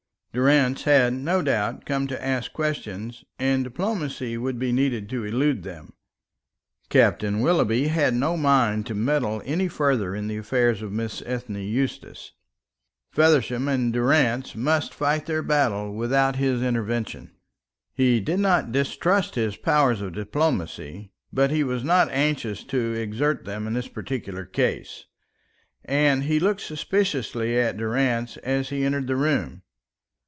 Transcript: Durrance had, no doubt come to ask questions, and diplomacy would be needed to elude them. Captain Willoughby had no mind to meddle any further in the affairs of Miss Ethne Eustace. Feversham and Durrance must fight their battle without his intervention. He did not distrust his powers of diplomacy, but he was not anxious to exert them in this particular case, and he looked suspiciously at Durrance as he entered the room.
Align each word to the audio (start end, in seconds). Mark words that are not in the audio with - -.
Durrance 0.33 0.83
had, 0.83 1.11
no 1.11 1.41
doubt 1.41 1.83
come 1.83 2.07
to 2.07 2.25
ask 2.25 2.53
questions, 2.53 3.25
and 3.37 3.65
diplomacy 3.65 4.37
would 4.37 4.57
be 4.57 4.71
needed 4.71 5.09
to 5.09 5.25
elude 5.25 5.63
them. 5.63 5.91
Captain 6.87 7.41
Willoughby 7.41 7.87
had 7.89 8.13
no 8.13 8.37
mind 8.37 8.85
to 8.85 8.95
meddle 8.95 9.41
any 9.43 9.67
further 9.67 10.15
in 10.15 10.29
the 10.29 10.37
affairs 10.37 10.81
of 10.81 10.93
Miss 10.93 11.21
Ethne 11.25 11.59
Eustace. 11.67 12.31
Feversham 13.11 13.67
and 13.67 13.91
Durrance 13.91 14.55
must 14.55 14.93
fight 14.93 15.25
their 15.25 15.43
battle 15.43 15.93
without 15.93 16.37
his 16.37 16.63
intervention. 16.63 17.31
He 17.93 18.21
did 18.21 18.39
not 18.39 18.71
distrust 18.71 19.35
his 19.35 19.57
powers 19.57 19.99
of 19.99 20.13
diplomacy, 20.13 21.11
but 21.33 21.51
he 21.51 21.65
was 21.65 21.83
not 21.83 22.09
anxious 22.09 22.63
to 22.63 22.93
exert 22.93 23.43
them 23.43 23.67
in 23.67 23.73
this 23.73 23.89
particular 23.89 24.45
case, 24.45 25.07
and 25.83 26.23
he 26.23 26.39
looked 26.39 26.61
suspiciously 26.61 27.59
at 27.59 27.75
Durrance 27.75 28.37
as 28.37 28.69
he 28.69 28.85
entered 28.85 29.07
the 29.07 29.17
room. 29.17 29.63